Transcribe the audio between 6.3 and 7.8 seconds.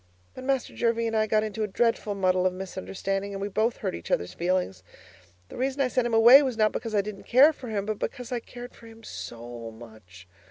was not because I didn't care for